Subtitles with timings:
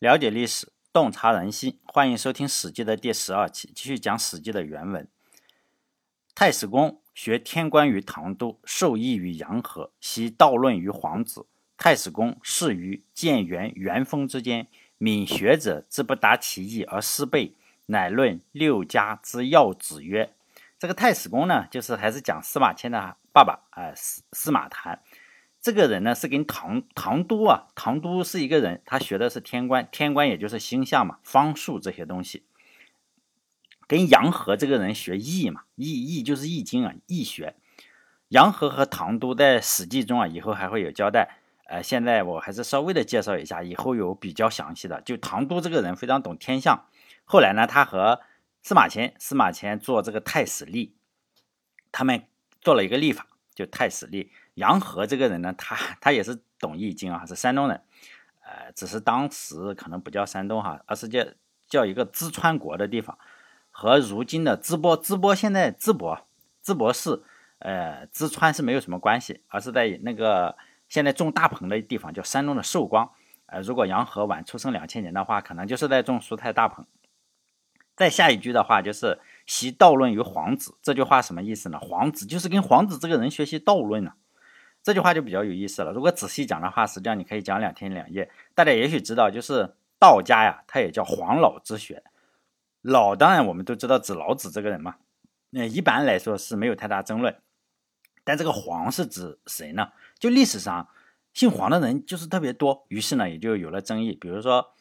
[0.00, 1.78] 了解历史，洞察人心。
[1.84, 5.06] 欢迎收听《史记》的第十二期，继续讲《史记》的原文。
[6.34, 11.44] 太史公学天官于唐都，受益于杨和，习道论于皇子。
[11.76, 17.54] 太史公仕于建元、元丰之间，敏学者之不达其意而失备，
[17.84, 20.32] 乃论六家之要旨曰
[20.80, 25.02] ：“这个太史公呢，就是还是讲司马迁的爸爸啊，司司马谈。”
[25.60, 32.44] 这个人呢是跟唐唐都啊，唐都是一个人，他学的是天官，天官也就是星象嘛，方术这些东西。
[33.86, 37.56] 跟杨和这个人学易嘛，易易就是易经啊，易学。
[38.28, 41.36] 杨和和唐都在史记中啊，以后还会有交代。
[41.66, 45.00] 呃，现在我还是稍微的介绍一下，以后有比较详细的。
[45.02, 46.86] 就唐都这个人非常懂天象，
[47.24, 48.20] 后来呢，他和
[48.62, 50.94] 司马迁，司马迁做这个太史历，
[51.92, 52.24] 他们
[52.60, 54.30] 做了一个历法，就太史历。
[54.60, 57.80] 杨和这个人呢，他他也是懂易经啊，是山东人，
[58.40, 61.24] 呃，只是当时可能不叫山东哈，而是叫
[61.66, 63.18] 叫一个淄川国的地方，
[63.70, 66.26] 和如今的淄博，淄博现在淄博，
[66.62, 67.22] 淄博市，
[67.60, 70.56] 呃，淄川是没有什么关系，而是在那个
[70.88, 73.10] 现在种大棚的地方，叫山东的寿光，
[73.46, 76.84] 呃，如果杨和晚出生两千年的话，可能就是在种蔬菜大棚。
[77.96, 81.78] 再下一句的话就是习道论于皇子，这句话什么意思呢？
[81.78, 84.12] 皇子就是跟皇子这个人学习道论呢。
[84.82, 85.92] 这句话就比较有意思了。
[85.92, 88.30] 如果仔细讲的话，实际上你可以讲两天两夜。
[88.54, 92.02] 大家也许知道，就是道家呀，它也叫黄老之学。
[92.80, 94.96] 老当然我们都知道指老子这个人嘛。
[95.50, 97.36] 那一般来说是没有太大争论。
[98.24, 99.90] 但这个黄是指谁呢？
[100.18, 100.88] 就历史上
[101.34, 104.14] 姓黄的人就是特别多，于是呢也就有了争议。
[104.14, 104.72] 比如说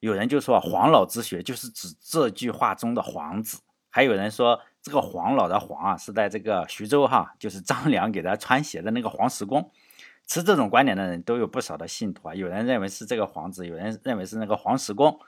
[0.00, 4.60] 有人就说黄老之学就是指这句话中的黄子，还有人说。
[4.84, 9.70] 这个黄老的黄啊，是在这个徐州哈，就是张良给他穿鞋的那个黄石公。
[10.26, 15.18] 持这种观点的人都有不少的信徒啊，有人认为是这个皇子，有人认为是那个黄石公。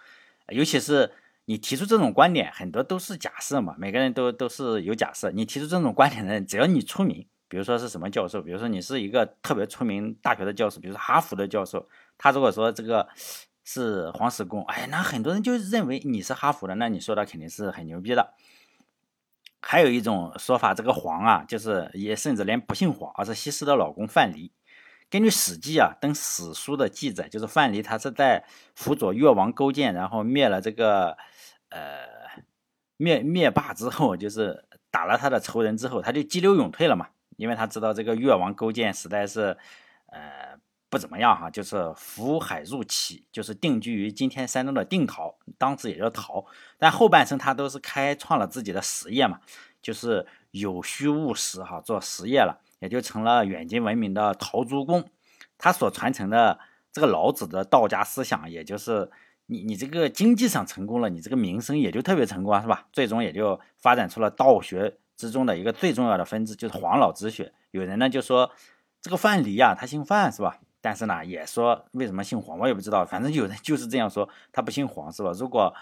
[0.49, 1.11] 尤其是
[1.47, 5.31] 你提出这种观点，很多都是假设嘛，每个人都都是有假设。
[5.31, 13.09] 你提出这种观点的人，只要你出名，比如说是什么教授，比如说你是一个特别出名大学的教授，比如说哈佛的教授，他如果说这个
[13.65, 18.34] 是黄石公，哎，那很多人就认为你是哈佛的，那你说的肯定是很牛逼的。
[19.69, 24.53] 还有一种说法，这个黄啊，就是也甚至连不姓黄，而是西施的老公范蠡。
[25.10, 28.44] 根据《史记》啊等史书的记载，就是范蠡他是在
[28.77, 31.16] 辅佐越王勾践，然后灭了这个
[31.71, 32.06] 呃
[32.97, 39.59] 灭灭霸之后，就是打了他的仇人之后，他就激流勇退了嘛，因为他知道这个越王勾践实在是
[40.12, 40.60] 呃。
[40.88, 46.47] 不怎么样哈，就是福海入齐，就是定居于今天山东的定陶，当时也叫陶。
[46.78, 49.41] 但后半生他都是开创了自己的实业嘛，
[49.82, 55.08] 就是有虚务实哈，做实业了，也就成了远近闻名的陶朱公。
[55.58, 56.58] 他所传承的
[56.92, 59.10] 这个老子的道家思想，也就是
[59.47, 62.86] 你你这个经济上成功了，你这个名声也就特别成功啊，是吧？
[62.92, 67.53] 最终也就发展出了道学之中的一个最重要的分支，就是黄老之学。
[67.72, 68.53] 有人呢就说
[69.00, 70.60] 这个范蠡呀，他姓范是吧？
[70.86, 73.04] 但是呢，也说为什么姓黄，我也不知道。
[73.04, 75.32] 反正有人就是这样说，他不姓黄，是吧？
[75.32, 75.74] 如果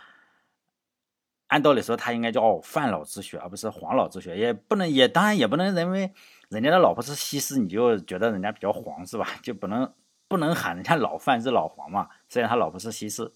[1.48, 4.34] 按道理说，他应该叫范老之学，而不是黄老之学。
[4.34, 6.10] 也不能，也当然也不能认为
[6.48, 9.28] 人家的老婆是西施，你就觉得人家比较黄，是吧？
[9.42, 9.92] 就不能
[10.26, 12.08] 不能喊人家老范是老黄嘛？
[12.30, 13.30] 虽然他老婆是西施。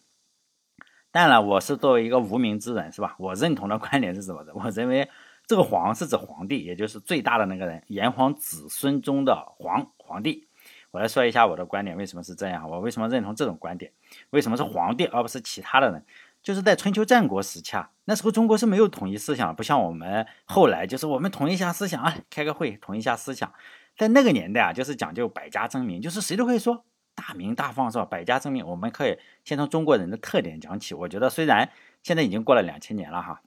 [1.10, 3.14] 当然，我是作为一个无名之人，是吧？
[3.18, 4.54] 我认同的观点是什么的？
[4.54, 5.06] 我认为
[5.46, 10.47] 这个黄是指皇帝，也就是最大的那个人，炎黄子孙中的皇皇帝。
[10.90, 12.68] 我来说一下我的观点，为什么是这样？
[12.68, 13.92] 我为什么认同这种观点？
[14.30, 16.04] 为什么是皇帝而不是其他的人？
[16.42, 23.52] 就是在春秋战国时期啊，那时候中国是没有统一思想，不像我们后来，就是我们统一一下思想啊，开个会统一一下思想。
[23.96, 26.84] 在那个年代啊，就是讲究百家争鸣，就是谁都可以说
[27.14, 28.06] 大鸣大放，是吧？
[28.06, 30.94] 百家争鸣，我们可以先从中国人的特点讲起。
[30.94, 31.68] 我觉得虽然
[32.02, 33.42] 现在已经过了两千年了哈，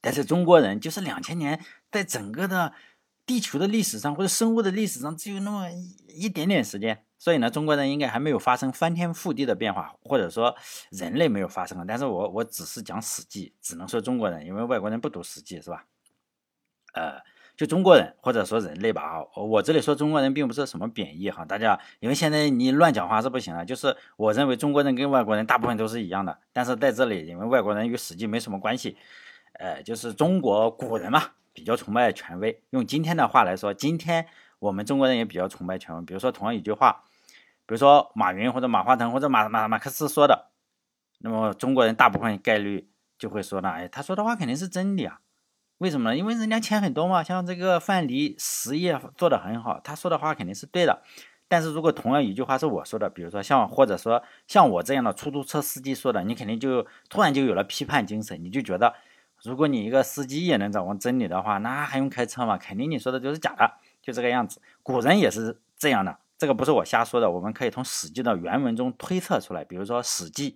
[0.00, 2.72] 但是中国人就是两千年在整个的。
[3.26, 5.68] 地球的历史上或者生物的历史上只有那么
[6.08, 10.54] 一点点时间，所以呢，中国人应该还没有发生翻天覆地的变化，或者说
[10.90, 11.84] 人类没有发生。
[11.88, 15.86] 但是我我只是讲《史记》，只能说中国人，因为外国人不读《史记》，是吧？
[16.94, 17.20] 呃，
[17.56, 23.64] 就中国人或者说人类吧啊，我这里说中国人并不是什么贬义哈，大家因为现在你乱讲话是不行的。
[23.64, 28.96] 就是我认为中国人跟外国人大部分都是一样的，但是在这里，因为外国人与《史记》没什么关系，
[29.54, 31.32] 呃，就是中国古人嘛。
[31.56, 34.26] 比较崇拜权威，用今天的话来说，今天
[34.58, 36.02] 我们中国人也比较崇拜权威。
[36.02, 37.02] 比如说同样一句话，
[37.64, 40.50] 比如说马云或者马化腾或者马马马克思说的，
[41.20, 45.20] 那么中国人大部分概率就会说呢，哎，他说的话肯定是真的啊。
[45.78, 46.16] 为什么呢？
[46.16, 51.02] 因为人家钱很多嘛，像这个范蠡实业做得很好，他说的话肯定是对的。
[51.48, 58.94] 但是如果同样一句话是我说的，比如说像或者说像我这样的出租车司机说的，你肯定就突然就有了批判精神，你就觉得，
[59.46, 62.58] 如果你一个司机也能掌握真理的话，那还用开车吗？
[62.58, 64.60] 肯定你说的就是假的，就这个样子。
[64.82, 69.64] 古人也是这样的，这个不是我瞎说的，我们可以从《史记》的原文中推测出来。
[69.64, 70.50] 比如说《史记》，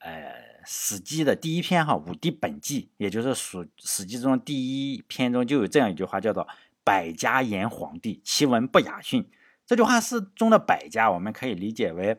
[0.00, 0.12] 呃，
[0.64, 6.46] 《史记》的第一篇哈《五帝本纪》，也就是《史史记》中第一篇中就有这样一句话，叫做
[6.84, 9.28] “百家言皇帝，其文不雅训”。
[9.66, 12.18] 这句话是中的百家，我们可以理解为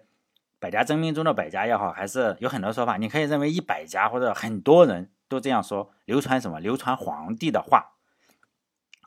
[0.59, 2.97] 百家争鸣中的百家也好，还是有很多说法。
[2.97, 6.59] 你可以认为一百家或者很多人都这样说，流传什么？
[6.59, 7.93] 流传皇帝的话，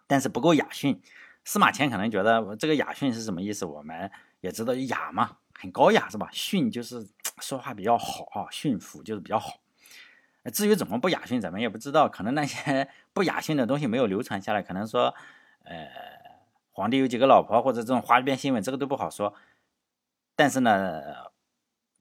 [0.06, 1.02] 但是不够雅训。
[1.44, 3.66] 司马迁可能觉得这个雅训是什么意思？
[3.66, 4.10] 我们
[4.40, 6.28] 也知道雅嘛，很高雅是吧？
[6.32, 7.06] 训就是
[7.42, 9.58] 说话比较好啊，驯服就是比较好。
[10.52, 12.08] 至于怎么不雅训，咱们也不知道。
[12.08, 15.14] 可能那些 不雅训的东西没有流传下来，可能说，
[15.64, 16.22] 呃。
[16.74, 19.34] 皇帝有几个老婆，或者这种花边新闻，这个都不好说。
[20.34, 21.02] 但是呢，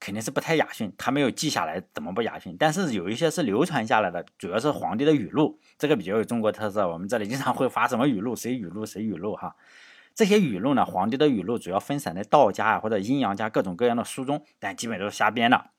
[0.02, 2.58] 肯定是不太雅训，他没有记下来，怎么不雅训？
[2.60, 6.86] 但是有一些是流传下来的，主要是皇帝的语录，这个比较有中国特色。
[6.90, 9.56] 我们这里经常会发什么语录，谁语录谁语录哈。
[10.16, 15.70] 这些语录呢，皇帝的语录主要分散在道家啊或者阴阳家各种各样的书中，但基本都是瞎编的。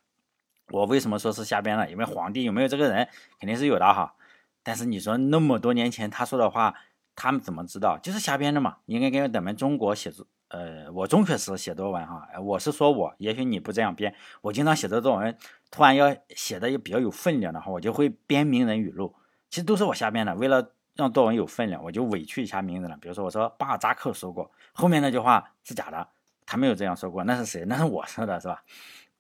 [0.71, 1.91] 我为什么说是瞎编的？
[1.91, 3.09] 因为皇帝有没有这个人，
[3.39, 4.15] 肯定是有的哈。
[4.63, 6.75] 但是你说那么多年前他说的话。
[7.15, 7.99] 他们怎么知道？
[7.99, 8.79] 就是瞎编的嘛。
[8.87, 14.15] 应该跟咱们中国写作，呃，我中学时写作文哈，我是说我，也许你不这样编。
[14.43, 15.35] 我经常写的作文，
[15.71, 19.15] 突然要写的也比较有分量的话，我就会编名人语录。
[19.49, 22.99] 其实都是我瞎编的，为了让作文有分量，我就委屈一下名人了。
[22.99, 26.07] 比如说我说巴尔扎克说过，后面那句话是假的，
[26.45, 27.65] 他没有这样说过，那是谁？
[27.65, 28.63] 那是我说的，是吧？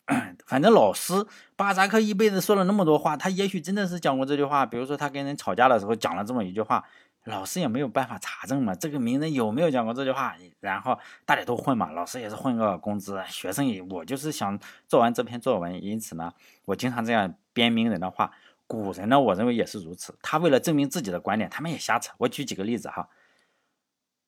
[0.44, 1.14] 反正老师
[1.56, 4.66] 巴尔扎克一辈子说了那么多话，他也许真的是讲过这句话。
[4.66, 6.84] 比如说他跟人吵架的时候讲了这么一句话。
[7.24, 10.36] 老师也没有办法查证嘛，这个名人有没有讲过这句话？
[10.60, 14.58] 然后大家都混嘛，老师也是混个工资，学生也我就是想
[14.88, 16.32] 做完这篇作文，因此呢，
[16.64, 18.32] 我经常这样编名人的话。
[18.64, 22.14] 古人呢，我认为也是如此，他为了证明自己的观点，他们也瞎扯。
[22.16, 23.10] 我举几个例子哈，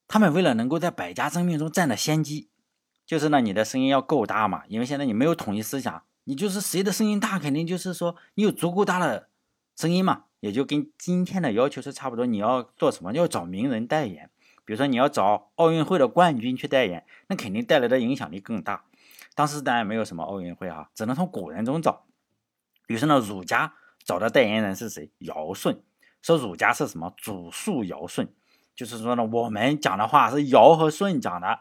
[0.07, 2.51] 他们为了能够在百家争鸣中占了先机，
[3.07, 9.29] 就是呢，你的声音要够大嘛，因为现在你没有统一思想，你就是谁的声音大，肯定就是说你有足够大的
[9.77, 10.25] 声音嘛。
[10.45, 13.15] 也就跟今天的要求是差不多，你要做什么？
[13.15, 14.29] 要找名人代言，
[14.67, 18.85] 比如说你要找奥运会的冠军去代言，那肯定带来的影响力更大。
[19.35, 22.05] 当时当然没有什么奥运会哈，只能从古人中找。
[22.89, 23.73] 于是呢，儒家
[24.05, 25.11] 找的代言人是谁？
[25.21, 25.81] 尧舜。
[26.21, 27.15] 说儒家是什么？
[27.17, 28.29] 祖述尧舜，
[28.77, 31.61] 就是说呢，我们讲的话是尧和舜讲的。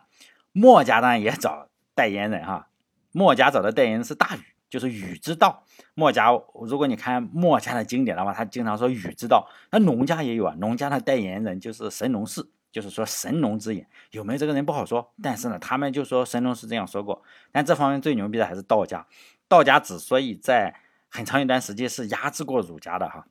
[0.51, 2.68] 墨家当然也找代言人哈，
[3.13, 4.41] 墨家找的代言人是大禹。
[4.74, 6.31] 就是禹之道，墨家
[6.66, 9.48] 如果你看墨家的经典的话，他经常说禹之道。
[9.70, 15.14] 那农家也有啊，农家的代言人就是神农氏，就是说神农之眼，有没有这个人不好说。
[15.22, 17.22] 但是呢，他们就说神农氏这样说过。
[17.52, 19.06] 但这方面最牛逼的还是道家，
[19.48, 20.74] 道家之所以在
[21.08, 23.28] 很长一段时间是压制过儒家的哈，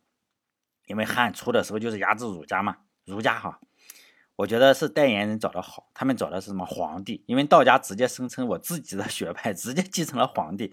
[0.86, 3.58] 因为汉初的时候就是压制儒家嘛，儒家哈。
[4.36, 7.24] 我觉得是代言人找的好，他们找的是什么皇帝？
[7.26, 10.72] 因为道家直接声称我自己的学派直接继承了皇帝。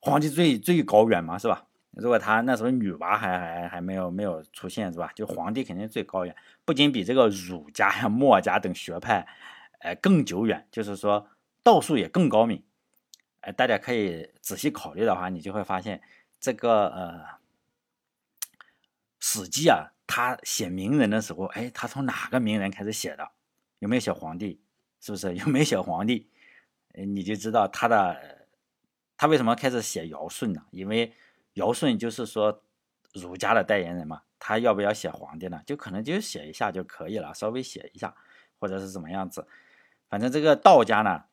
[0.00, 1.64] 皇帝最最高远嘛，是吧？
[1.90, 5.10] 如果他那时候女娲还还还没有没有出现，是吧？
[5.16, 9.26] 就皇帝肯定最高远，不仅比这个儒家呀、 墨家等学派，
[9.80, 11.28] 呃更久远，就是说
[11.64, 12.62] 道术也更高明。
[13.40, 16.00] 哎，大家可以仔细考虑的话，你就会发现
[16.38, 17.12] 这个呃
[19.18, 23.28] 《史记》啊，他写名人的时候，哎，他从哪个名人开始写的？
[23.80, 24.60] 有没有写皇帝？
[25.00, 25.34] 是不是？
[25.34, 26.28] 有没有写皇帝？
[26.94, 28.37] 你就知道他的。
[29.18, 30.62] 他为什么开始写尧舜呢？
[30.70, 31.12] 因为
[31.54, 32.62] 尧舜就是说
[33.12, 34.22] 儒家的代言人嘛。
[34.40, 35.60] 他要不要写皇帝呢？
[35.66, 38.14] 就可能就写一下就可以了，稍微写一下，
[38.60, 39.44] 或者是怎么样子。
[40.08, 41.24] 反正这个道家呢，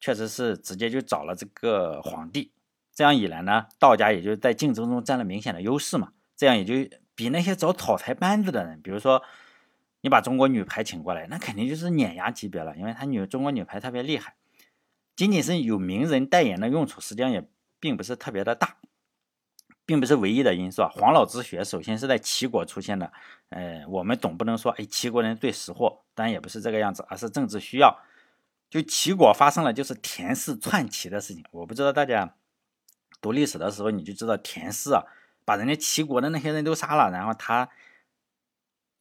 [0.00, 2.50] 确实是直接就找了这个皇帝。
[2.94, 6.14] 这样一来呢，道家也就在竞争中占了明显的优势嘛。
[6.34, 9.22] 这样也就比那些找草台班子的人，比如说
[10.00, 14.35] 你把中国女排请过来，那肯定就是碾压级别了，因为他女中国女排特别厉害。
[15.16, 17.42] 仅仅是有名人代言的用处，实际上也
[17.80, 18.76] 并不是特别的大，
[19.86, 20.90] 并不是唯一的因素啊。
[20.92, 23.10] 黄老之学首先是在齐国出现的，
[23.48, 27.98] 呃，我们总不能说哎齐国人最识货，当然也不是这个样子，而是政治需要。
[28.68, 32.34] 就齐国发生了就是田氏篡齐的事情，我不知道大家
[33.20, 35.02] 读历史的时候你就知道田氏啊，
[35.44, 37.68] 把人家齐国的那些人都杀了，然后他。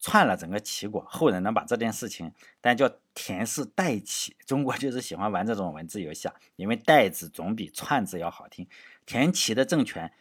[0.05, 2.31] 篡了整个齐国，后人呢把这件事情，
[2.61, 4.35] 但叫田氏代齐。
[4.45, 8.67] 中国就是 喜欢玩这种文字游戏啊，因为代字总比篡字要好听。
[9.07, 10.13] 田齐的政权，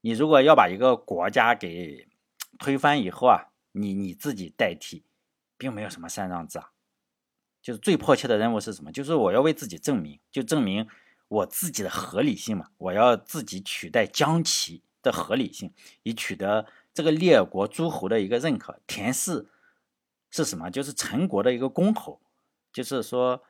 [0.00, 2.08] 你如果要把一个国家给
[2.58, 5.04] 推翻以后啊，你你自己代替，
[5.58, 6.70] 并没有什么禅让制啊。
[7.60, 8.90] 就是最迫切的任务是什么？
[8.90, 10.88] 就是我要为自己证明，就证明
[11.28, 12.70] 我自己的合理性嘛。
[12.78, 15.74] 我要自己取代姜齐的合理性，
[16.04, 16.64] 以取得
[16.96, 18.80] 这个列国诸侯的一个认可。
[18.86, 19.46] 田氏
[20.30, 20.70] 是什么？
[20.70, 22.20] 就是陈国的一个公侯，
[22.72, 23.42] 就是说，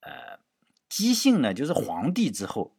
[0.00, 0.40] 呃，
[0.88, 2.74] 姬姓呢就是皇帝之后，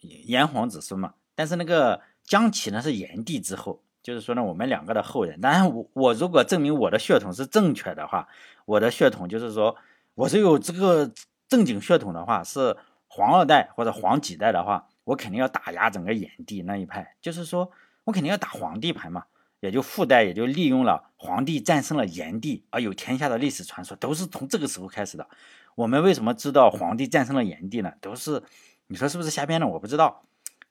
[0.00, 1.14] 炎黄子孙嘛。
[1.34, 3.82] 但是那个姜齐呢是炎帝之后。
[4.02, 5.40] 就是说呢，我们两个的后人。
[5.40, 8.26] 当然，我我如果证明我的血统是正确的话，
[8.66, 9.76] 我的血统就是说
[10.14, 11.12] 我是有这个
[11.48, 12.76] 正经血统的话，是
[13.06, 17.14] 黄二代或者黄几代的话，我肯定要打压整个炎帝那一派。
[17.20, 17.70] 就是说
[18.02, 19.26] 我肯定要打皇帝牌嘛，
[19.62, 25.28] 也就附带也就利用了皇帝战胜了炎帝而有天下的历史传说，都是从这个时候开始的。
[25.76, 27.92] 我们为什么知道皇帝战胜了炎帝呢？
[28.00, 28.42] 都是
[28.88, 29.66] 你说是不是瞎编的？
[29.68, 30.24] 我不知道。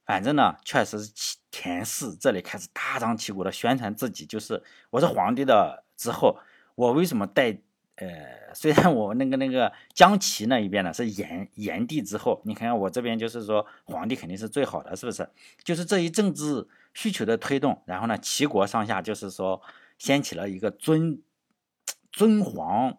[0.06, 5.86] 反正呢，确实是田氏这里开始大张旗鼓的宣传自己，就是我是皇帝的。
[5.96, 6.38] 之后，
[6.76, 7.58] 我为什么带？
[8.01, 15.29] 呃，虽然我那个那个姜齐那一边呢是炎炎帝之后，你看看我这边就是说皇帝肯定是最好的，是不是？
[15.63, 19.62] 就是这一政治需求的推动，然后呢，齐国上下就是说
[20.00, 21.22] 掀起了一个尊
[22.12, 22.98] 尊皇。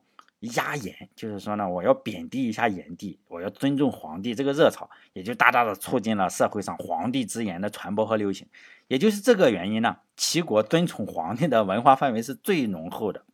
[0.57, 8.49] 压炎，就是说呢，我要贬低一下炎帝，我要尊重皇帝这个热潮，也就大大的促进了社会上皇帝之言的传播和流行。
[8.89, 13.25] 也就是这个原因呢，齐国尊崇皇帝的文化氛围是最浓厚的。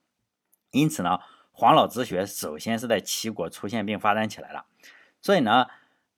[0.71, 1.21] 因此呢，
[1.59, 4.65] 黄老之学首先是在齐国出现并发展起来了。
[5.21, 5.67] 所以呢，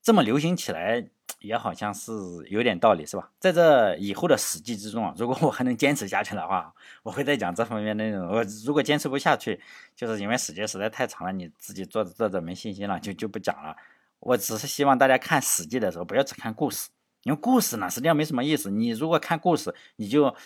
[0.02, 1.08] 这么流行起来。
[1.38, 2.12] 也好像是
[2.50, 3.30] 有点道理，是吧？
[3.38, 8.28] 在这以后的史记之中啊，如果我还能坚持下去的话，我会再讲这方面内容。
[8.28, 9.58] 我如果坚持不下去，
[9.96, 13.74] 就是因为史记实在太长了，你自己做着做着没信心了，就就不讲了。
[14.18, 16.90] 我只是希望大家看史记的时候，不要只看故事，
[17.22, 18.70] 因为故事呢实际上没什么意思。
[18.70, 20.36] 你如果看故事，你就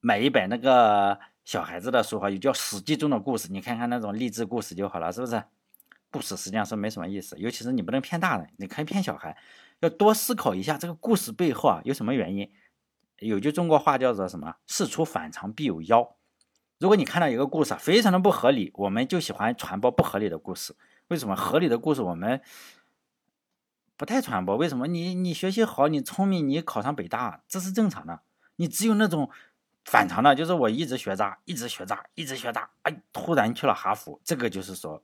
[0.00, 5.42] 买一本那个小孩子的书哈，也叫《史记》中的故事，你看看那种励志故事就好了，是不是？
[6.10, 9.34] 故事实际上是没什么意思，尤其是你不能骗大人，你可以骗小孩。
[9.80, 12.52] 要多思考一下这个故事背后啊有什么原因。
[13.20, 16.16] 有句中国话叫做什么“事出反常必有妖”。
[16.80, 20.76] 如果你看到一个故事非常的不合理，我们就喜欢传播不合理的故事。
[21.06, 22.42] 为什么合理的故事我们
[23.96, 24.54] 不太传播？
[24.58, 24.86] 为什么？
[24.86, 28.20] 你你学习好，你聪明，你考上北大，这是正常的。
[28.56, 29.30] 你只有那种
[29.90, 35.02] 反常的，就是我一直学渣，一直学渣，一直学渣，哎，突然去了哈佛，这个就是说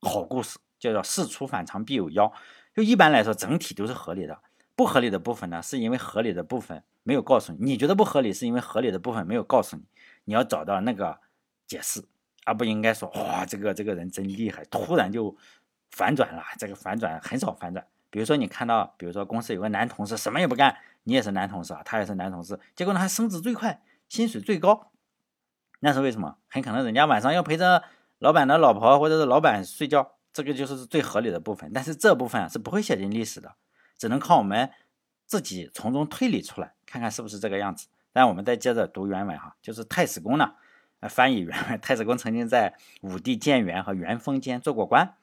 [0.00, 2.32] 好故事，叫做“事出反常必有妖”。
[2.74, 4.38] 就一般来说，整体都是合理的。
[4.74, 7.58] 不合理的部分呢，是因为合理的部分没有告诉你。
[7.60, 9.82] 你觉得不合理，是因为合理的部分没有告诉你。
[10.24, 11.18] 你要找到那个
[11.66, 12.02] 解释，
[12.46, 15.36] 而不应该说哇，这个这个人真厉害，突然就
[15.90, 16.42] 反转了。
[16.58, 17.86] 这个反转很少反转。
[18.08, 24.92] 比如说你看到，比如说公司有个男同事什么也不干，你也是男同事啊，他也是男同事，结果呢还升职最快，薪水最高，
[25.80, 26.38] 那是为什么？
[26.48, 27.84] 很可能人家晚上要陪着
[28.18, 30.12] 老板的老婆或者是老板睡觉。
[30.32, 33.54] 这个就是最合理的部分，但是这部分是不会写进历史的，
[33.96, 34.70] 只能靠我们
[35.24, 37.88] 自己从中推理出来，看看是不是这个样子。
[38.12, 40.52] 但我们再接着读原文哈，就是太史公呢，
[41.08, 41.80] 翻译原文。
[41.80, 45.14] 太史公曾经在武帝建元和元封间做过官，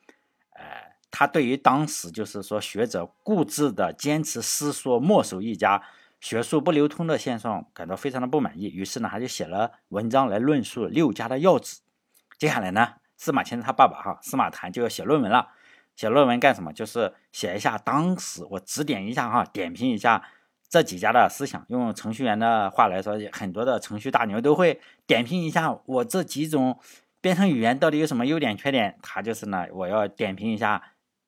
[0.56, 0.64] 呃，
[1.12, 5.84] 他对于当时就是说学者固执的坚持师说墨守一家，
[6.24, 11.82] 学术不流通的现状感到非常的不满意，于是呢他就写了文章来论述六家的要旨。
[12.38, 12.94] 接下来呢？
[13.18, 15.50] 司马迁他爸爸哈，司马谈就要写论文了。
[15.98, 16.72] 写论文干什么？
[16.72, 20.26] 就是写一下当时我指点一下哈，点评一下
[20.70, 21.66] 这几家的思想。
[21.68, 26.80] 用程序员的话来说，很多的程序大牛都会点评一下我这几种
[27.20, 28.98] 编程语言到底有什么优点缺点。
[29.02, 30.82] 他就是呢，我要点评一下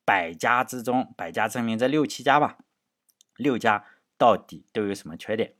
[0.05, 2.57] 百家之中，百家争鸣这六七家吧，
[3.35, 3.83] 六家
[4.17, 5.53] 到底都有什么缺点？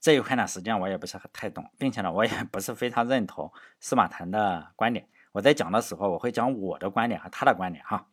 [0.00, 5.08] 这一块呢，实际上我也不是太懂，并且呢，我也不是非常认同司马谈的观点。
[5.32, 8.08] 我在讲的时候，我会讲我的观点和他的观点哈。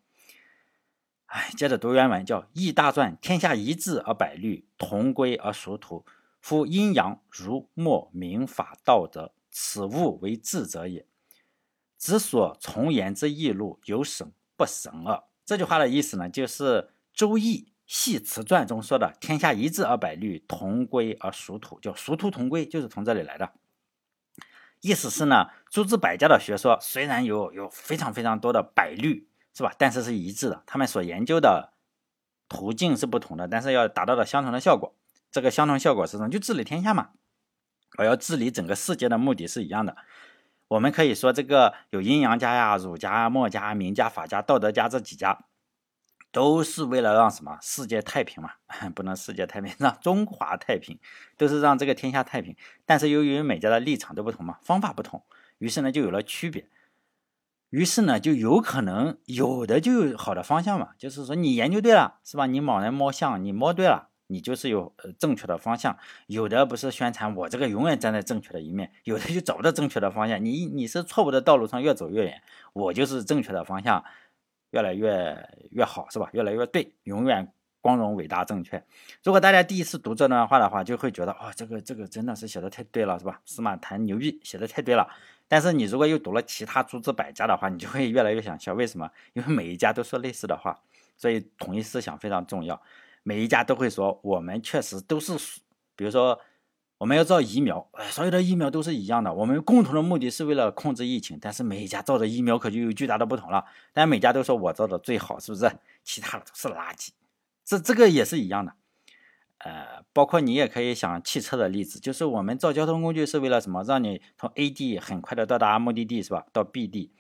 [1.26, 6.06] 哎，接着读原文，叫《易大传》：天下一致而百虑，同归而殊途。
[6.40, 11.06] 夫阴阳儒墨明法道德，此物为治者也。
[11.98, 15.24] 子所从言之义路，有省不省耳。
[15.46, 16.64] 这句话的意思呢，就是
[17.14, 17.58] 《周易·
[17.90, 23.52] 系辞传》中说的“天下一致而百虑，同归而殊途”，叫殊途同归，就是从这里来的。
[24.82, 29.74] 意思是呢，诸子百家的学说虽然有有非常非常多的百虑，是吧？
[29.80, 31.74] 但是是一致的，他们所研究的
[32.48, 34.96] 途径是不同的，但是要达到的相同的效果。
[35.32, 36.30] 这个相同效果是什么？
[36.30, 37.10] 就治理天下嘛。
[37.98, 39.98] 我要治理整个世界的目的是一样的。
[40.68, 45.46] 我们可以说，这个有阴阳家呀、儒家、墨家、名家、法家、道德家这几家。
[46.32, 48.52] 都是为了让什么世界太平嘛？
[48.94, 51.00] 不能世界太平，让中华太平，
[51.38, 52.56] 都是让这个天下太平。
[52.86, 55.24] 但是由于每家的立场都不同嘛，方法不同，
[55.58, 56.68] 于是呢就有了区别。
[57.72, 62.48] 于是呢，就有可能有的就有好的方向嘛，就是说你研究对了，是吧？
[62.48, 65.96] 你盲人摸象，你摸对了，你就是有正确的方向。
[66.26, 70.44] 有的不是宣传我这个永远站在正确的一面，有的就找不到正确的方向。
[70.44, 72.42] 你你是错误的道路上越走越远，
[72.74, 74.04] 我就是正确的方向，
[74.72, 76.30] 越来越越好，是吧？
[76.34, 78.84] 越来越对，永远光荣伟大正确。
[79.24, 83.42] 如果大家第一次读这段话的话，就会觉得哦，这个这个真的是写的太对了，是吧？
[83.46, 85.08] 司马谈牛逼，写的太对了。
[85.48, 88.74] 但是你如果又读了其他诸子百家的话，你就会越来越想笑。
[88.74, 89.10] 为什么？
[89.34, 90.80] 因为每一家都说类似的话，
[91.18, 92.80] 所以统一思想非常重要。
[93.24, 95.34] 每一家都会说，我们确实都是，
[95.96, 96.40] 比如说
[97.00, 101.40] 我们要造疫苗，所有的疫苗都是一样的，我们共同的目的是为了控制疫情。
[101.42, 103.64] 但是每一家造的疫苗可就有巨大的不同了。
[103.94, 105.72] 但每家都说我造的最好，是不是？
[106.04, 107.12] 其他的都是垃圾。
[107.64, 108.74] 这这个也是一样的。
[109.60, 113.82] 呃，包括你也可以想汽车的例子，就是我们造交通工具是为了什么？
[113.84, 116.46] 让你从 A 地很快的到达目的地，是吧？
[116.52, 117.14] 到 B 地，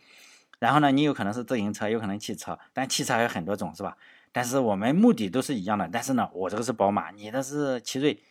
[0.60, 3.96] 然后呢，你有可能是自行车，有可能汽车，但汽车还有很多种，是吧？
[4.34, 5.90] 但是我们目的都是一样的。
[5.92, 8.22] 但是呢，我这个是宝马，你的是奇瑞，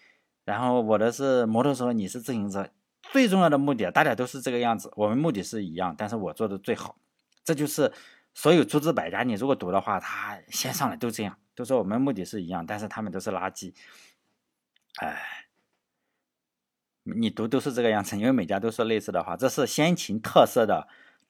[0.49, 2.71] 然后我的是摩托车，你是自行车。
[3.13, 6.97] 最重要的目的，大家都是这个样子，我们目的是一样，但是我做的最好。
[7.45, 7.93] 这就是
[8.33, 11.37] 所有诸子百家，你如果读的话，他先上来都这样。
[11.55, 13.75] 都说我们目的是一样，但是他们都是垃圾。
[15.03, 15.45] 哎，
[17.03, 19.37] 你读都是这个样子，因为每家都说类似的话。
[19.37, 20.89] 这是先秦特色的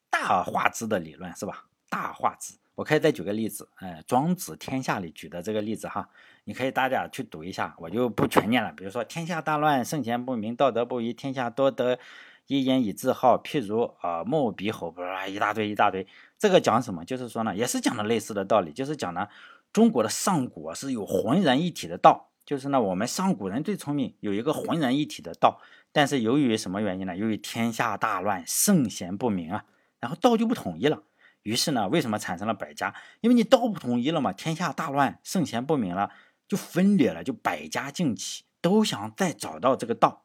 [0.09, 1.65] 大化之的理论，是吧？
[1.89, 6.07] 大化之，我可以再举个例子，哎，《庄子·天下》里举的这个例子哈，
[6.45, 8.71] 你可以大家去读一下，我就不全念了。
[8.71, 11.99] 比如说，天下大乱，圣贤不明，道德不一，天下多得
[12.47, 16.07] 一言以自好，譬如啊，目鼻喉，不是一大堆一大堆。
[16.37, 17.03] 这个讲什么？
[17.03, 19.27] 就是说呢，也是讲的类似的道理，就是讲呢。
[19.73, 25.59] 中国的上古是有浑然一体的道，就是呢，我们上古人最聪明，有一个浑然一体的道。
[25.91, 27.17] 但是由于什么原因呢？
[27.17, 29.65] 由于天下大乱，圣贤不明啊，
[29.99, 31.03] 然后道就不统一了。
[31.43, 32.93] 于是呢，为什么产生了百家？
[33.21, 36.11] 因为你道不统一了嘛，天下大乱，圣贤不明了，
[36.47, 40.23] 就分裂了，就百家竞起，都想再找到这个道，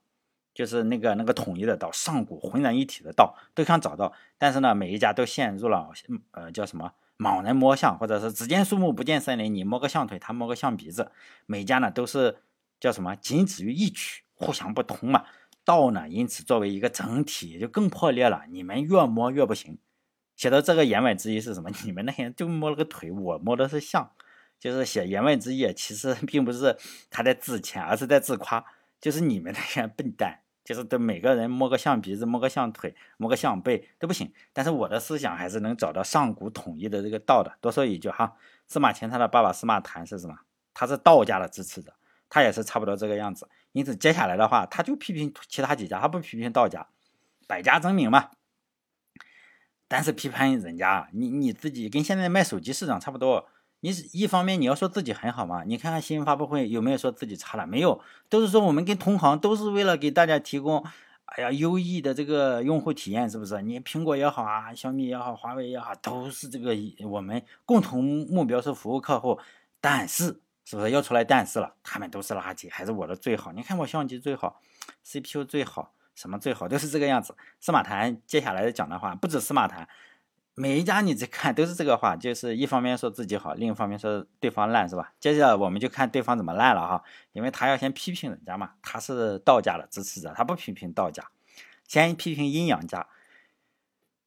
[0.53, 4.13] 就是那个那个统一的道，上古浑然一体的道，都想找到。
[4.39, 5.91] 但是呢，每一家都陷入了
[6.33, 6.93] 呃叫什么？
[7.17, 11.13] 盲人摸象，或者是只见树木不见森林，你摸个象腿，他摸个象鼻子，
[11.47, 12.39] 每家呢都是
[12.81, 13.15] 叫什么？
[13.15, 15.25] 仅止于一曲，互相不通嘛。
[15.65, 18.43] 道呢，因此作为一个整体就更破裂了。
[18.51, 19.79] 你们越摸越不行。
[20.37, 21.71] 写到这个言外之意是什么？
[21.85, 24.11] 你们那些就摸了个腿，我摸的是象，
[24.59, 26.77] 就是写言外之意，其实并不是
[27.11, 28.65] 他在自谦，而是在自夸，
[29.01, 30.41] 就是你们那些笨蛋。
[30.65, 34.33] 就是对每个人摸个象鼻子，摸个象腿，摸个象背都不行。
[34.55, 37.53] 但是我的思想还是能找到上古统一的这个道的。
[37.61, 38.35] 多说一句哈，
[38.67, 40.35] 司马迁他的爸爸司马谈是什么？
[40.73, 41.93] 他是道家的支持者，
[42.31, 43.47] 他也是差不多这个样子。
[43.73, 46.87] 因此接下来的话，他就批评其他几家，他不批评道家，
[47.47, 48.31] 百家争鸣嘛。
[49.89, 53.47] 但是批判人家，你你自己跟现在卖手机市场差不多。
[53.81, 55.63] 你一方面你要说自己很好嘛？
[55.65, 57.67] 你看看新闻发布会有没有说自己差了？
[57.67, 60.83] 没有，都是说我们跟同行都是为了给大家提供，
[61.27, 63.61] 哎呀优异的这个用户体验，是不是？
[63.61, 66.75] 你苹果也好啊，小米也好，华为也好，都是这个
[67.07, 69.39] 我们共同目标是服务客户。
[69.83, 71.75] 但是是不是要出来但是了？
[71.83, 73.53] 他们都是垃圾，还是我的最好？
[73.53, 74.63] 你看我相机最好
[75.03, 77.37] ，CPU 最好，什么最好都是这个样子。
[77.61, 79.89] 司马谈接下来讲的话，不止司马谈。
[80.57, 85.13] 每一家你再看都是这个话，就是一方面说自己好，另一方面说对方烂，是吧？
[85.19, 91.29] 接着我们就看对方怎么烂了哈，因为他要先批评人家嘛，他是道家的支持者，他不批评道家，
[91.89, 93.09] 先批评阴阳家。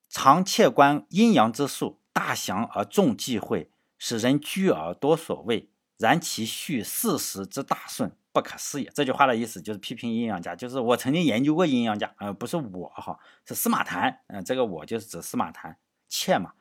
[0.10, 8.88] 常窃观阴阳之术，大祥而众忌讳，使人居而多所谓，然其序事实之大顺，不可思议。
[8.93, 15.76] 这句话的意思就是批评阴阳家，就是我曾经研究过阴阳家，呃，不是我哈，是司马谈，嗯，这个我就是指司马谈。
[16.08, 16.54] 切嘛，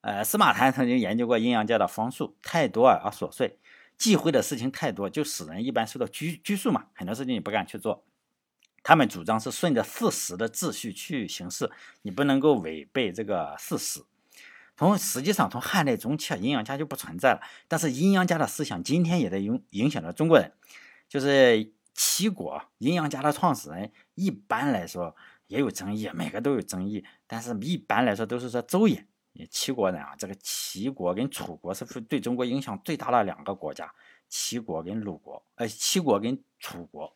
[0.00, 3.60] 呃，司马谈曾经研究过阴阳家的方术，太多而琐碎，
[3.96, 8.04] 忌讳的事情太多，就使人一般受到拘拘束嘛，很多事情你不敢去做。
[8.82, 11.70] 他们主张是顺着事实的秩序去行事，
[12.02, 14.02] 你不能够违背这个事实。
[14.76, 20.52] 从实际上从汉代中期，阴阳家就不存在了，但是阴阳家的思想今天也在影影响着中国人。
[21.12, 25.14] 就是齐国阴阳家的创始人，一般来说。
[25.48, 29.04] 也有争议，每个都有争议，但是一般来说都是说周衍，
[29.50, 33.92] 齐国人啊，这个齐国跟楚国是对中国影响最大的两个国家，
[34.30, 37.14] 齐国跟鲁国，呃，齐国跟楚国，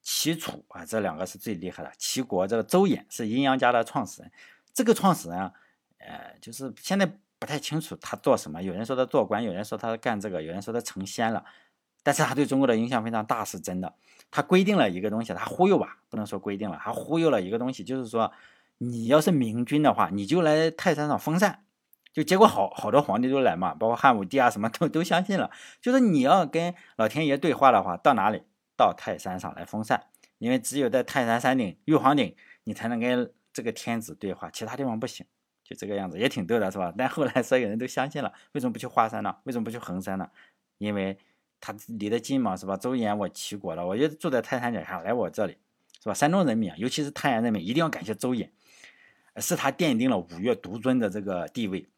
[0.00, 1.92] 齐楚啊，这两个是最厉害的。
[1.98, 4.32] 齐国这个周衍是阴阳家的创始人，
[4.72, 5.52] 这个创始人啊，
[5.98, 7.04] 呃，就是现在
[7.38, 11.44] 不太清楚他做什么，有人说他做官，有人说他干这个，有人说他成仙了。
[12.02, 13.94] 但是他对中国的影响非常大，是真的。
[14.30, 18.30] 他规定了一个东西，他忽悠吧，不能说规定了，他忽悠了一个东西，就是说，
[18.78, 21.64] 你要是明君的话，你就来泰山上封禅。
[22.12, 25.50] 就结果好好多皇帝都来嘛，包括汉武帝啊，什么都都相信了。
[25.80, 28.42] 就是你要跟老天爷对话的话，到哪里？
[28.76, 30.06] 到泰山上来封禅，
[30.38, 32.34] 因为只有在泰山山顶、玉皇顶，
[32.64, 35.26] 你才能跟这个天子对话，其他地方不行。
[35.64, 36.92] 就这个样子，也挺逗的，是吧？
[36.96, 39.36] 但后来所有人都相信了，为什么不去华山呢？
[39.44, 40.28] 为什么不去衡山呢？
[40.78, 41.18] 因为
[41.60, 42.76] 他离得近嘛，是吧？
[42.76, 45.56] 周延我齐国了，我就住在泰山脚下，来我这里，
[46.02, 46.14] 是吧？
[46.14, 48.52] 山东人民啊，尤其是泰安人民，一定要感谢周延，
[49.36, 51.88] 是他奠定了五岳独尊的这个地位。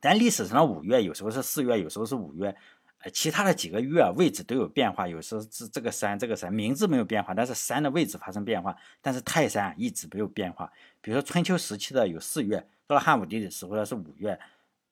[0.00, 2.54] 但历史上的五岳有时候是四岳，有时候是五岳，
[3.00, 8.76] 呃，其他的几个岳位置都有变化，有时候是这个山这个山名字没有变化，但是山的位置发生变化。
[9.02, 10.72] 但是泰山一直没有变化。
[11.00, 14.38] 比如说春秋时期的有四岳，到了汉武帝的时候呢是五岳，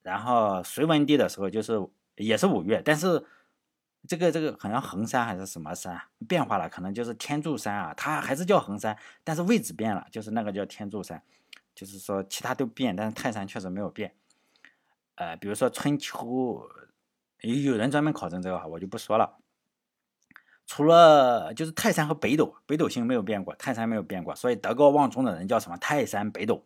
[0.03, 1.81] 然后隋文帝的时候就是
[2.17, 3.25] 也是五岳，但是
[4.09, 11.23] 这个这个好像衡山还是什么山变化了，可能就是天柱山啊，它还是叫衡山，但是位置变了，就是那个叫天柱山，
[11.75, 14.15] 就是说其他都变，但是泰山确实没有变。
[15.17, 16.69] 呃，比如说春秋，
[17.41, 19.39] 有有人专门考证这个哈，我就不说了。
[20.67, 26.65] 除了就是泰山和北斗，北斗星没有变过，泰山没有变过，所以德高望重的人叫什么泰山北斗，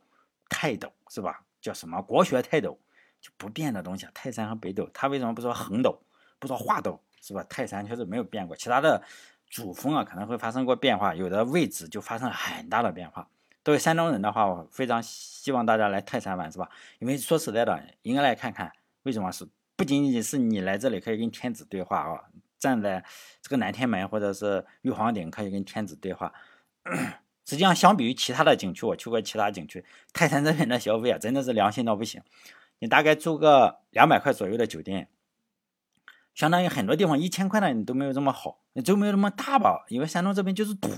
[0.49, 1.45] 泰斗是吧？
[1.61, 2.81] 叫什么国学泰斗，
[3.21, 4.09] 就不变的东西。
[4.15, 6.03] 泰山和北斗，他为什么不说横斗，
[6.39, 7.45] 不说画斗是吧？
[7.49, 9.03] 泰山确实没有变过，其他的
[9.49, 13.29] 主峰啊可能会发生过变化，有的位置就发生很大的变化。
[13.65, 16.69] 作为山东人的话，我非常希望大家来泰山玩，是吧？
[16.99, 22.25] 因为说实在的，应该来看看为什么是不仅仅是你来这里可以跟天子对话啊，
[22.59, 23.05] 站在
[23.43, 26.33] 这个南天门或者是玉皇顶可以跟天子对话。
[27.47, 32.23] 实际上，相比于其他的景区，我去过其他景区，泰山这边的消费啊，真的是良心到不行。
[32.79, 35.09] 你大概住个两百块左右的酒店，
[36.35, 39.85] 相当于很多地方一千块的你都没有这么好，你就没有那么大吧？
[39.89, 40.91] 因为山东这边就是土，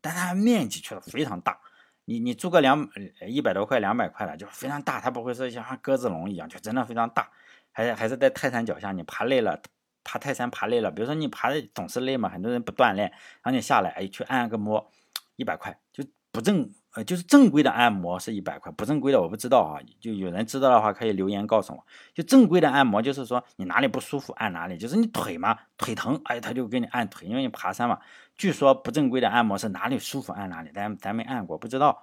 [0.00, 1.58] 但它面积却是非常大。
[2.04, 2.88] 你你住个两
[3.28, 7.28] 一百多块两百块的就非常大，它不会说像鸽子笼一样，就真的非常大。
[7.72, 9.60] 还还是在泰山脚下，你爬累了，
[10.04, 14.90] 爬泰山爬累了，比如说你爬的总是累嘛，很多人不锻炼，然后你下来哎去按个摩，
[15.36, 16.70] 一百块就不正。
[16.96, 19.76] 呃，就是正规的按摩是一百块，不正规的我不知道啊。
[20.00, 21.86] 就有人知道的话，可以留言告诉我。
[22.14, 27.98] 就正规的按摩，就是说你哪里不舒服按哪里，就是你腿嘛，腿疼，哎，他就给你按腿，因为你爬山嘛。
[28.34, 32.02] 据说不正规的按摩是哪里舒服按哪里，咱咱没按过，不知道。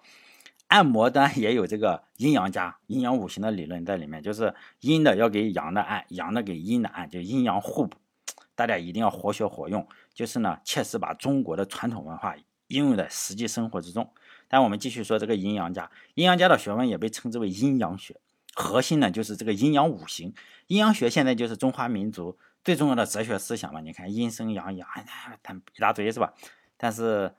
[0.67, 7.97] 按摩当然也有这个阴阳家、阴阳五行的理论在里面，就是阴的要给阳的按，阳的给阴的按，就阴阳互补。
[8.53, 12.35] 大家一定要活学活用，就是呢，切实把中国的传统文化
[12.73, 14.11] 应用在实际生活之中。
[14.47, 18.19] 但我们继续说这个阴阳家，阴阳家的学问也被称之为阴阳学，
[18.53, 20.33] 核心呢就是这个阴阳五行。
[20.67, 23.81] 阴阳学现在就是中华民族最重要的哲学思想嘛。
[23.81, 24.87] 你看阴生阳，阳
[25.41, 26.33] 它一大堆是吧？
[26.77, 27.33] 但是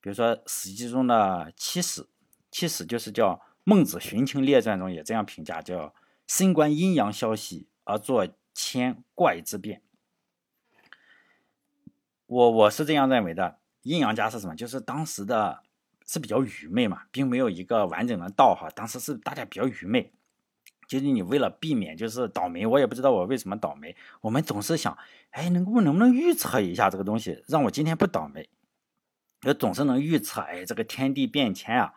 [0.00, 2.06] 比如说《史记》中的七史，
[2.50, 5.94] 七史就是叫《孟子荀卿列传》中也这样评价，叫
[6.26, 9.82] 深观阴阳消息而作千怪之变。
[12.26, 14.54] 我我是这样认为的，阴阳家是什么？
[14.54, 15.62] 就是当时的。
[16.10, 18.70] 是比较愚昧嘛，并没有一个完整的道哈。
[18.74, 20.10] 当时是大家比较愚昧，
[20.86, 23.94] 就是你为了避免就是倒霉，我也不知道我为什么倒霉。
[24.22, 24.96] 我们总是想，
[25.32, 28.48] 哎，能不能不能预测一下这个东西，让我今天不倒霉？
[29.46, 31.92] 我总是能预测，哎，这个天地变迁啊，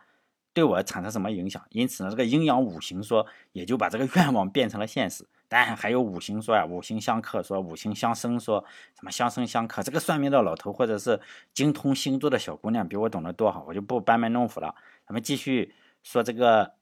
[0.52, 1.65] 对我产生什么影响？
[1.70, 5.26] 因此呢，这个阴阳五行说也就把这个愿望变成了现实。
[5.54, 8.64] 但还有五行说呀，五行相克说，五行相生说，
[8.96, 9.84] 什么相生相克？
[9.84, 11.20] 这个算命的老头或者是
[11.54, 14.74] 精通星座的小姑娘比我懂得多哈，我就不班门弄斧了。
[15.06, 16.74] 咱们继续说这个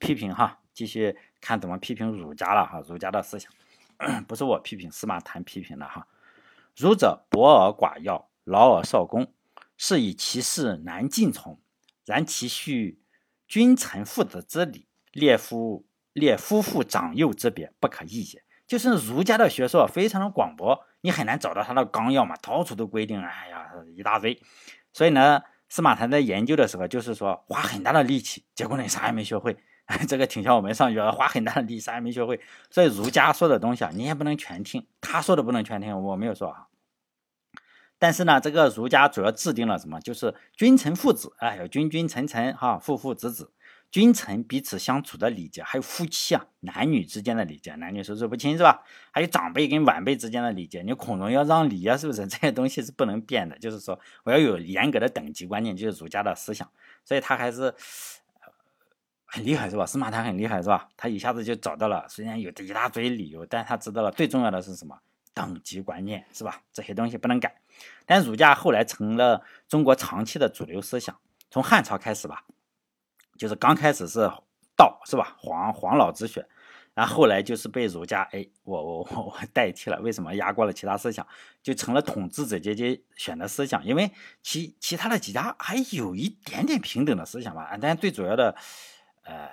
[0.00, 3.52] 批评哈，继续看怎么批评儒家了哈，儒家的思想
[4.26, 6.08] 不是我批评，司马谈批评的哈。
[6.74, 9.32] 儒者博而寡要，劳而少功，
[9.76, 11.60] 是以其事难尽从。
[12.04, 12.98] 然其序
[13.46, 15.85] 君臣父子之礼，列夫。
[16.16, 24.40] 列夫妇长幼之别不可易也，就是儒家的学说非常的广博，你很难找到它的纲要嘛，到处都规定，哎呀一大堆。
[24.94, 29.58] 所以呢，司马谈在研究的时候，就是说花很大的力气，结果呢啥也没学会。
[30.08, 32.40] 这个挺像我们上学，花很大的力，啥也没学会。
[32.70, 36.66] 所以儒家说的东西啊，你也不能全听，他说的不能全听，我没有说啊。
[37.98, 40.00] 但是呢，这个儒家主要制定了什么？
[40.00, 43.52] 就是君臣父子，哎，有君君臣臣哈，父父子子。
[43.90, 48.82] 君臣彼此相处的礼节，还有夫妻啊男女之间的礼节，男女授受不亲是吧？
[49.10, 52.26] 还有长辈跟晚辈之间的礼节，你孔融要让梨啊，是不是？
[52.28, 56.70] 这些东西是不能变的，就是说我要有严格的等级观念，就是儒家的思想，
[57.04, 57.74] 所以他还是
[59.24, 59.86] 很厉害是吧？
[59.86, 60.88] 司马谈很厉害是吧？
[60.96, 64.98] 他一下子就找到了，虽然有一大堆理由，但他知道了最重要的是什么？
[65.32, 66.62] 等级观念是吧？
[66.72, 67.54] 这些东西不能改。
[68.04, 71.18] 但儒家后来成了中国长期的主流思想，
[71.50, 72.44] 从汉朝开始吧。
[73.36, 74.30] 就是刚开始是
[74.76, 75.36] 道是吧？
[75.38, 76.46] 黄黄老之学。
[76.94, 81.26] 然后后来就是被儒家哎，我我我我代替了，为什么压过了其他思想，
[81.62, 83.84] 就成了统治者阶级选的思想？
[83.84, 84.10] 因为
[84.42, 88.56] 其其他的几家还有一点点平等的思想吧，但最主要的，
[89.24, 89.46] 呃，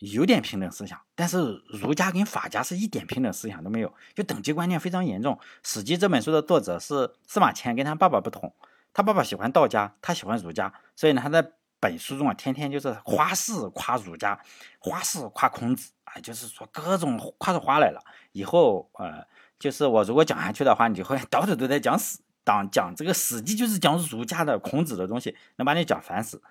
[0.00, 5.34] 有点平等思想，但是儒家跟法家是一点平等思想都没有，就等级观念非常严重。
[5.62, 8.54] 《史记》这本书的作者是司马迁，跟他爸爸不同，
[8.92, 14.40] 他爸爸喜欢道家，他喜欢儒家，所以呢，他在本书中啊，天天就是花式夸儒家，
[14.78, 15.92] 花式夸孔子。
[16.04, 18.02] 啊，就是说各种夸出花来了。
[18.32, 19.22] 以后呃，
[19.58, 26.42] 就是我如果讲下去的话，你就会 到处都在讲史，当讲这个《史记》就是讲儒家的孔子的东西，能把你讲烦死。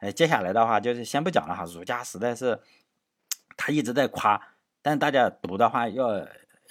[0.00, 1.64] 哎，接下来的话就是先不讲了哈。
[1.64, 2.60] 儒家实在是
[3.56, 4.38] 他一直在夸，
[4.82, 6.08] 但大家读的话要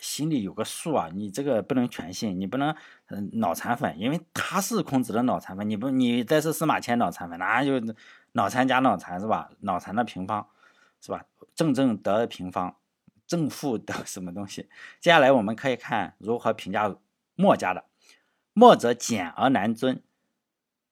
[0.05, 1.09] 心里有个数啊。
[1.13, 2.75] 你这个不能全信，你不能
[3.07, 7.81] 嗯脑残粉，因为他是孔子的脑残粉，你不你再是司马迁脑残粉，那就
[8.33, 9.49] 脑残加脑残是吧？
[9.61, 10.47] 脑残的平方。
[11.01, 11.23] 是吧？
[11.53, 12.77] 正正得平方，
[13.27, 14.69] 正负得什么东西？
[14.99, 16.95] 接下来我们可以看如何评价
[17.35, 17.85] 墨家的。
[18.53, 20.01] 墨者简而难尊，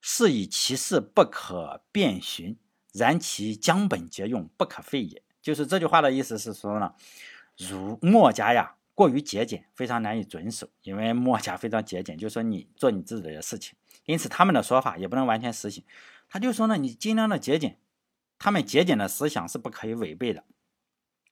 [0.01, 2.59] 是以其事不可辨寻，
[2.91, 5.23] 然其将本节用不可废也。
[5.41, 6.93] 就是这句话的意思是说呢，
[7.57, 10.69] 如墨家呀过于节俭，非常难以遵守。
[10.81, 13.75] 因为墨家非常节俭，就说你做你自己的事情，
[14.05, 15.83] 因此他们的说法也不能完全实行。
[16.29, 17.79] 他就说呢，你尽量的节俭。
[18.39, 20.43] 他们节俭的思想是不可以违背的。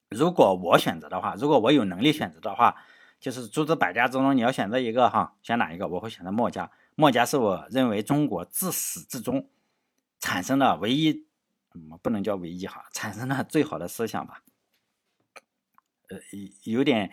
[0.07, 2.77] 如果我选择的话，如果我有能力选择的话，
[3.19, 5.87] 就是诸子百家之中你要选择一个哈，选哪一个？
[5.87, 6.71] 我会选择墨家。
[6.95, 9.49] 墨家是我认为中国自始至终
[10.19, 11.25] 产生的唯一，
[12.01, 14.43] 不能叫唯一哈，产生的最好的思想吧。
[16.07, 16.17] 呃，
[16.63, 17.11] 有点。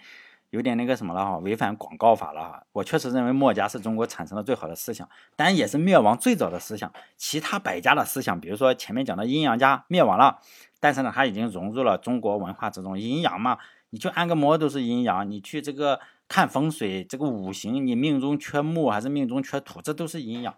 [0.50, 2.62] 有点那个什么了哈，违反广告法了哈。
[2.72, 6.90] 我确实认为墨家是中国产生的最好的思想，但也是灭亡最早的思想。
[7.16, 10.38] 其他百家的思想，比如说前面讲的阴阳家灭亡了，
[10.80, 12.98] 但是呢，它已经融入了中国文化之中。
[12.98, 13.58] 阴阳嘛，
[13.90, 20.54] 你去按个摩都是阴阳，你去这个看风水，这个五行，你命中缺木还是命中缺土，这都是阴阳，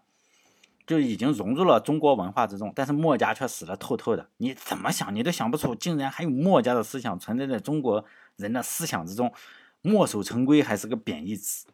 [0.86, 2.72] 就已经融入了中国文化之中。
[2.76, 8.04] 但是墨家却死得透透的，你怎么想你都想不出，竟然还有墨家的思想存在在中国
[8.36, 9.32] 人的思想之中。
[9.82, 11.66] 墨守成规还是个贬义词。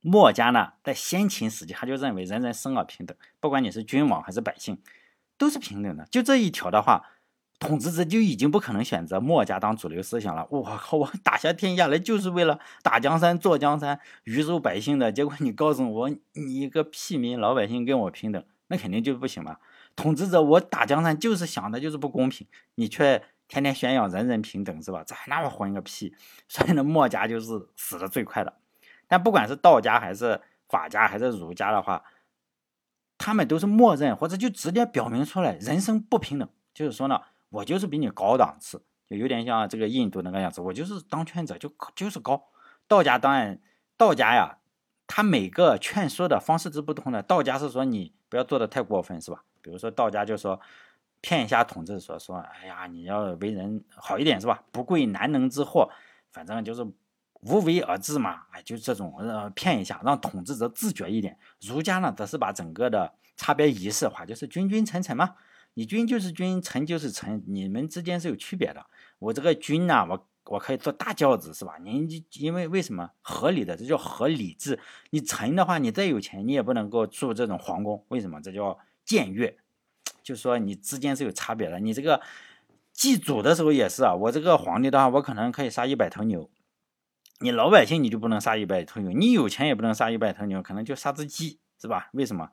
[0.00, 4.78] 墨家呢，在先秦时期，他就认为人人生而平等，不管你是君王还是百姓，
[5.38, 6.04] 都是平等的。
[6.10, 7.06] 就这一条的话，
[7.58, 10.46] 统治者就已经不可能选择墨家当主流思想了。
[10.50, 15.10] 我靠，我打下天下来就是为了打江山、坐江山、鱼肉百姓的。
[15.10, 19.56] 结果你告诉我，你一个屁民老百姓跟我平等，那肯定就不行嘛。
[19.96, 23.22] 统治者，我打江山就是想的就是不公平，你却。
[23.54, 25.04] 天天宣扬人人平等是吧？
[25.06, 26.12] 这那么混个屁！
[26.48, 28.52] 所以呢，墨家就是死的最快的。
[29.06, 32.02] 但不管是道家还是法家还是儒家的话，
[33.16, 36.48] 他们都是默认或者就直接表明出来，人生不平等。
[36.74, 42.48] 就是说呢，我就是比你高档次，就有点像这个印度那个样子，我就是当权者就就是高。
[42.88, 43.60] 道家当然，
[43.96, 44.58] 道家呀，
[45.06, 47.22] 他每个劝说的方式是不同的。
[47.22, 49.44] 道家是说你不要做的太过分，是吧？
[49.62, 50.60] 比如说道家就说。
[51.24, 54.62] 骗一下统治者说，哎呀，你要为人好一点是吧？
[54.70, 55.88] 不贵难能之货，
[56.30, 56.86] 反正就是
[57.40, 58.42] 无为而治嘛。
[58.50, 61.38] 哎，就这种呃骗一下，让统治者自觉一点。
[61.62, 65.36] 儒家呢，则是把整个的差别仪式化，就是君君臣臣嘛。
[65.72, 68.84] 你君就是君，臣就是臣，你们之间是有区别的。
[69.18, 71.78] 我这个君呢，我我可以坐大轿子是吧？
[71.82, 73.74] 您因为为什么合理的？
[73.74, 74.78] 这叫合理制。
[75.08, 78.04] 你臣的话，你再有钱，你也不能够住这种皇宫。
[78.08, 78.42] 为什么？
[78.42, 79.56] 这叫僭越。
[80.24, 82.20] 就说你之间是有差别的，你这个
[82.92, 84.14] 祭祖的时候也是啊。
[84.14, 86.50] 我这个皇帝的话，我可能可以杀一百头牛，
[87.40, 92.08] 你老百姓你就不能杀一百头牛，你有钱也不能杀一百头牛，可能就杀只鸡，是吧？
[92.12, 92.50] 为什么？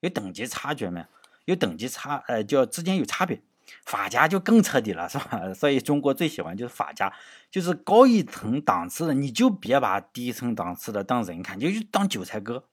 [0.00, 1.06] 有等级差距嘛，
[1.46, 3.40] 有等级差，呃，叫之间有差别。
[3.84, 5.52] 法家就更彻底了，是吧？
[5.52, 7.12] 所以中国最喜欢就是法家，
[7.50, 12.64] 就是高一层档次的，你就别把低层档次的当人看，就就当韭菜割。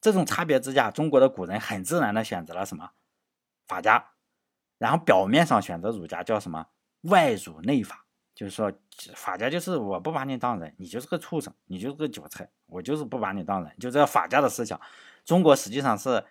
[0.00, 2.90] 这种差别之下，中国的古人很自然的选择了什么？
[3.66, 4.04] 法家，
[4.78, 6.66] 然后表面上选择儒家，叫什么
[7.02, 8.72] 外儒内法，就是说
[9.14, 14.80] 法家就是我不把你当人，你就是个畜生，你就是个韭菜，我就是不把你当人，就这法家的思想。
[15.24, 16.24] 中国实际上是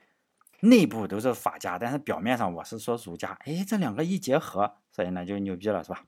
[0.59, 6.03] 内部都是法家，但是表面上我是说儒家，哎，这两个一结合，所以呢就牛逼了，是吧？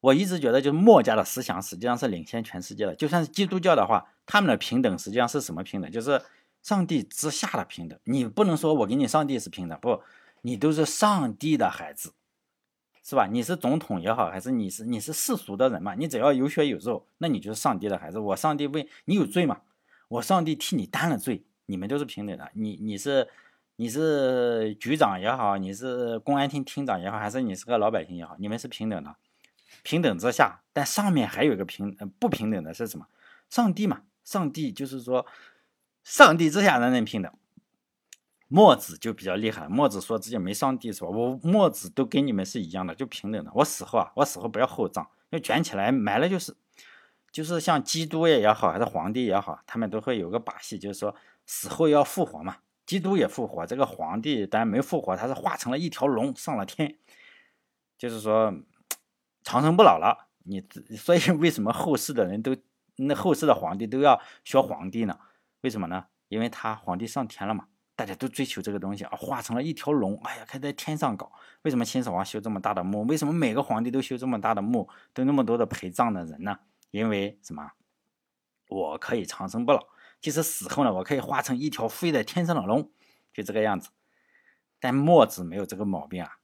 [0.00, 5.90] 我一直觉得，就是墨家的思想实际上是领先全世界的，就算是基督教的话，他们的平等实际上是什么平等？
[5.90, 6.22] 就是。
[6.68, 10.02] 上帝之下的平等，你不能说我跟你上帝是平等，不，
[10.42, 12.12] 你都是上帝的孩子，
[13.02, 13.26] 是吧？
[13.26, 15.94] 你是总统也好，还是你是你是世俗的人嘛？
[15.94, 18.18] 你只要有血有肉，那你就是上帝的孩子。
[18.18, 19.62] 我上帝为你有罪嘛？
[20.08, 22.50] 我上帝替你担了罪，你们都是平等的。
[22.52, 23.26] 你你是
[23.76, 29.16] 你是局长也好，你是公安厅厅长也好，还是你是个老百姓也好，你们是平等的，
[29.82, 33.06] 平等之下，但上面还有一个平不平等的是什么？
[33.48, 35.24] 上帝嘛，上帝就是说，
[36.08, 37.30] 上帝之下人人平等。
[38.48, 41.08] 墨子就比较厉害，墨子说自己没上帝是吧？
[41.08, 43.50] 我墨子都跟你们是一样的，就平等的。
[43.54, 46.56] 我死后啊，我死后不要厚葬，要卷起来埋了就是，
[47.30, 52.56] 就是像基督也也好，还是皇帝也好，他们都会有个把戏，就是说死后要复活嘛。
[52.86, 56.96] 基督也复活，这个皇帝当然没复活，他是化成了一条龙上了天，
[57.98, 58.54] 就是说
[59.42, 60.30] 长生不老了。
[60.44, 60.64] 你
[60.96, 62.56] 所以为什么后世的人都
[62.96, 65.18] 那后世的皇帝都要学皇帝呢？
[65.60, 66.06] 为什么呢？
[66.28, 67.68] 因为他皇帝上天了嘛。
[67.96, 71.32] 大家都追求这个东西啊，化成了一条龙，哎呀，开在天上搞。
[71.62, 73.02] 为什么秦始皇修这么大的墓？
[73.02, 76.60] 为什么每个皇帝都修这么大的墓，都那么多的陪葬的人呢？
[76.92, 77.72] 因为什么？
[78.68, 79.84] 我可以长生不老，
[80.20, 82.88] 即使死后呢，我可以化成一条飞在天上的龙，
[83.34, 83.90] 就这个样子。
[84.78, 86.38] 但墨子没有这个毛病啊，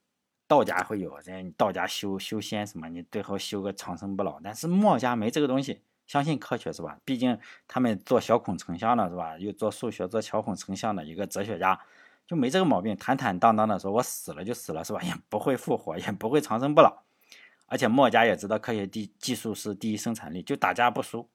[0.48, 5.82] 道家会有，人道家修修仙什么，你最后修个长生不老，但是墨家没这个东西。
[6.06, 6.98] 相信科学是吧？
[7.04, 9.38] 毕竟他们做小孔成像的是吧？
[9.38, 11.80] 又做数学做小孔成像的一个哲学家，
[12.26, 15.00] 就没这个毛病，坦坦荡荡的说：“我死了就死了是吧？
[15.04, 17.04] 也不会复活，也不会长生不老。”
[17.66, 21.28] 而且墨家也知道科学第技术是第一生产力，就打架不输。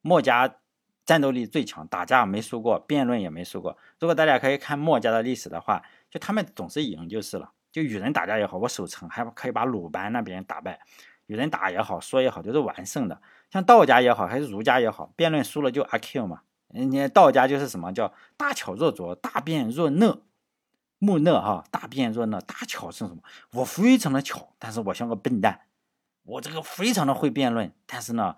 [0.00, 0.56] 墨家
[1.04, 3.76] 战斗力最强，打架没输过，辩论也没输过。
[4.00, 7.52] 如果大家可以看墨家的历史的话，就他们总是赢就是了。
[7.70, 10.80] 就与人打架也好，我守城还可以把鲁班那边打败。
[11.26, 13.20] 与人打也好，说也好，都是完胜的。
[13.50, 16.42] 像道家也好，还是儒家也好，辩论输了就阿 Q 嘛。
[16.68, 20.22] 人家道家就是什么叫大巧若拙，大辩若讷，
[20.98, 23.22] 木讷哈，大辩若讷，大巧是什么？
[23.52, 25.62] 我非常的巧，但是我像个笨蛋。
[26.24, 28.34] 我这个非常的会辩论，但是呢，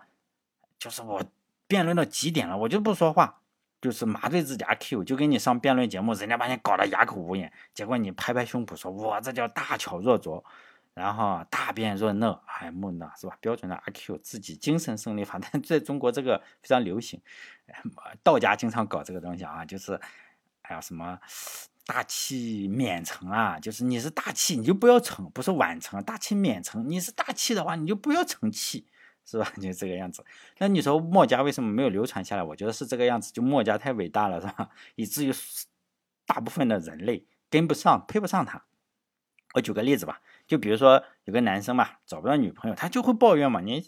[0.79, 1.25] 就是我
[1.67, 3.41] 辩论到极点了，我就不说话，
[3.81, 10.45] 就是麻醉自己阿 Q，就跟你上辩论节目，人家把你搞得哑口无言，结果你拍拍胸脯说，我这叫大巧若拙。
[10.99, 13.39] 然后大辩若讷，哎，木讷是吧？
[13.41, 17.23] 标准的阿 Q，自己精神胜利法， 但在中国这个非常流行，
[18.25, 20.01] 道家经常搞这个东西啊，就是，
[20.61, 21.19] 还有什么
[21.87, 28.87] 大器免成啊，就是你是大器，你就不要成，不是晚成，大器免成，你是大器的话，你就不要成器，
[29.25, 29.51] 是吧？
[29.63, 30.25] 就这个样子。
[30.59, 32.43] 那你说墨家为什么没有流传下来？
[32.43, 34.71] 我觉得是这个样子，就墨家太伟大了，是吧？
[34.97, 35.33] 以至于
[36.27, 38.65] 大部分的人类跟不上，配不上他。
[39.55, 40.21] 我举个例子吧。
[40.49, 43.61] 就比如说有个男生嘛，找不到女朋友，他就会抱怨嘛。
[43.61, 43.87] 你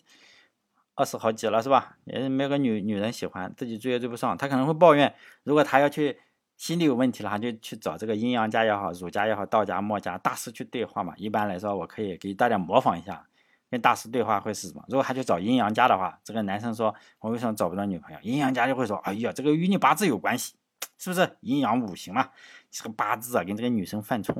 [0.95, 1.97] 二十好几了是吧？
[2.05, 5.15] 也没有个女女人喜欢，自己追也追不上，他可能会抱怨。
[5.43, 6.21] 如果他要去
[6.59, 11.15] 心理有问题了，他就去找这个阴阳家也好，儒家也好，道家、墨家大师去对话嘛。
[11.17, 13.27] 一般来说，我可以给大家模仿一下，
[13.71, 14.85] 跟大师对话会是什么？
[14.89, 20.57] 如果他去找阴阳家的话，这个男生说：“我为什么找不到女朋友？”阴阳家就会说：“哎呀，这个与你八字有关系，
[20.99, 22.29] 是不是阴阳五行嘛？
[22.71, 24.37] 这个八字啊，跟这个女生犯冲。”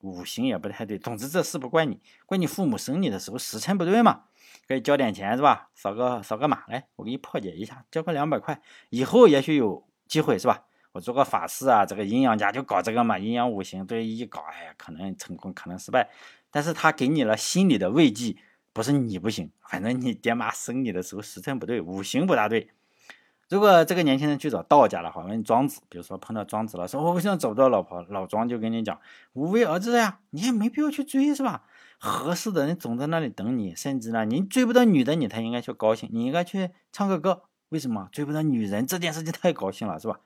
[0.00, 4.24] 五行也不太对，总之这事不怪你，怪你父母生你的时候时辰不对嘛。
[4.68, 5.70] 可以交点钱是吧？
[5.76, 10.64] 扫个扫个码来，我给你破解一下，交个两百块，以后也许有机会是吧？
[10.90, 16.10] 我做个法事啊，这个阴阳家就搞这个嘛，阴阳五行对一搞，哎呀，可能成功，可能失败。
[16.50, 18.36] 但是他给你了心理的慰藉，
[18.72, 22.70] 不是你不行，反正你爹妈生你的时候时辰不对，五行不大对。
[23.48, 28.02] 如果这个年轻人去找道家的话，问庄子，比如说碰到庄子了，说我为什么找不到老婆？
[28.08, 29.00] 老庄就跟你讲，
[29.34, 31.64] 无为而治呀，你也没必要去追，是吧？
[31.98, 37.44] 合适的人总在那里等你，甚至呢，你追不到女的，你才应该去高兴，你应该去唱个歌。
[37.70, 40.20] 为什么追不到女人这件事情太高兴了，是吧？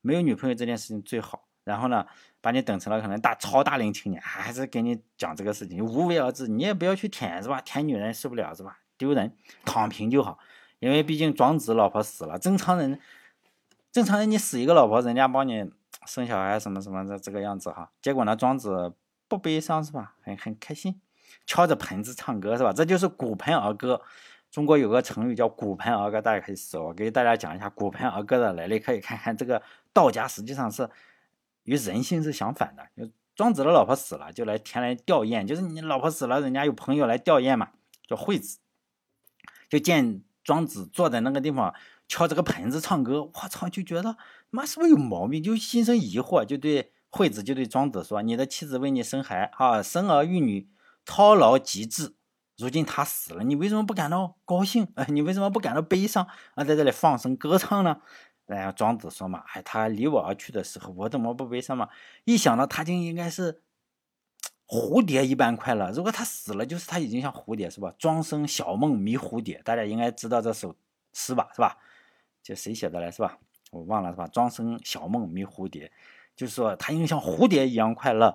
[0.00, 1.44] 没有女朋友这件事情最好。
[1.64, 2.06] 然后呢，
[2.40, 7.60] 把你等成了可能大超大龄青年，还是给你讲这个事情，无为而治，你也不要去舔，是吧？
[7.60, 8.78] 舔女人受不了，是吧？
[8.98, 10.38] 丢人，躺平就好。
[10.82, 12.98] 因为毕竟庄子老婆死了，正常人，
[13.92, 15.70] 正常人你死一个老婆，人家帮你
[16.08, 17.92] 生小孩什么什么的这个样子哈。
[18.02, 18.92] 结果呢，庄子
[19.28, 20.16] 不悲伤是吧？
[20.22, 21.00] 很很开心，
[21.46, 22.72] 敲着盆子唱歌是吧？
[22.72, 24.02] 这就是骨盆儿歌。
[24.50, 26.82] 中国有个成语叫骨盆儿歌，大家可以搜。
[26.82, 30.90] 我给大家讲一下骨盆儿歌的来历，可以看看这个道家实际上是
[31.62, 33.08] 与人性是相反的。
[33.36, 37.70] 庄子的老婆死了，就来前来吊唁，就是你老婆死了，人家有朋友来吊唁嘛，
[38.08, 38.58] 叫惠子，
[39.68, 40.24] 就见。
[40.44, 41.74] 庄子坐在那个地方
[42.08, 44.16] 敲这个盆子唱歌，我操，就觉得
[44.50, 45.42] 妈是不是有毛病？
[45.42, 50.68] 就心生疑惑，就对惠子就对庄子说：“你的妻子为你生孩啊，生儿育女，
[51.04, 52.14] 操劳极致。
[52.58, 54.88] 如今他死了，你为什么不感到高兴？
[54.96, 56.64] 哎， 你为什么不感到悲伤啊？
[56.64, 57.98] 在这里放声歌唱呢？”
[58.46, 61.88] 然后庄子说嘛：“哎，他离我而去的时候，我怎么不悲伤嘛？
[62.24, 63.62] 一想到他就应该是。”
[64.72, 67.94] 蝴蝶一般快乐，如果他死了，就是他已经像蝴蝶，是吧？
[67.98, 70.74] 庄生晓梦迷蝴蝶，大家应该知道这首
[71.12, 71.76] 诗吧，是吧？
[72.42, 73.38] 这谁写的来，是吧？
[73.70, 74.26] 我忘了，是吧？
[74.28, 75.92] 庄生晓梦迷蝴蝶，
[76.34, 78.34] 就是说它应该像蝴蝶一样快乐，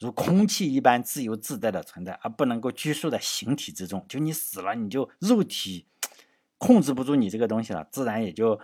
[0.00, 4.04] 如空气一般自由自在的存在，而不能够拘束在形体之中。
[4.08, 5.86] 就你死了，你就肉体
[6.58, 8.58] 控制不住你这个东西了，自然也就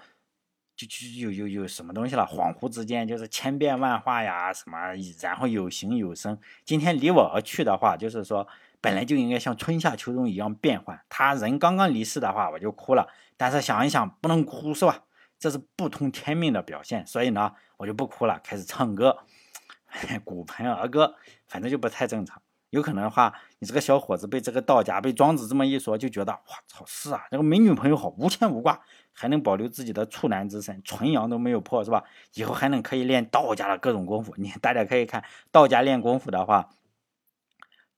[0.87, 4.78] 就就有有有什么东西了，恍惚之间就是千变万化呀，什么
[5.20, 6.39] 然后有形有声。
[6.64, 8.47] 今天离我而去的话，就是说。
[8.85, 11.01] 本来就应该像春夏秋冬一样变换。
[11.09, 13.07] 他人刚刚离世的话，我就哭了。
[13.37, 15.05] 但是想一想，不能哭是吧？
[15.39, 17.07] 这是不通天命的表现。
[17.07, 19.18] 所以呢，我就不哭了，开始唱歌，
[20.24, 21.14] 骨盆儿歌，
[21.47, 22.43] 反正就不太正常。
[22.70, 28.80] 有可能的话，你这个小伙子被这个道家被庄子这么一说，就觉得哇操，是啊，这个没女朋友好，无牵无挂，
[29.13, 32.05] 还能保留自己的处男之身，纯阳都没有破是吧？
[32.35, 34.35] 以后还能可以练道家的各种功夫。
[34.37, 36.71] 你 大家可以看道家练功夫的话。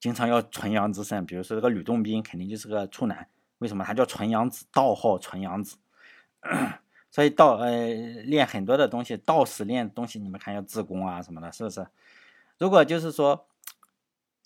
[0.01, 4.67] 经常要纯阳之身，比如说这个吕洞宾肯定就是个处男，为什么他叫纯阳子？
[4.71, 5.79] 道号纯阳子，
[7.11, 7.87] 所以道呃
[8.25, 11.87] 练很多的东西，道士练东西，你们看要自宫啊什么的，是不是？
[12.59, 13.47] 如果就是说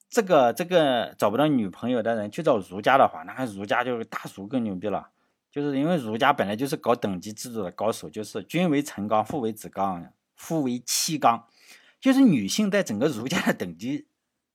[0.08, 5.08] 这个这个找不到女朋友的人去找儒家的话，那儒家就是大儒更牛逼了，
[5.50, 11.46] 就是因为儒家本来就是搞等级制度的高手，就是君为臣纲，父为子纲，夫为妻纲，
[12.00, 14.06] 就是女性在整个儒家的等级。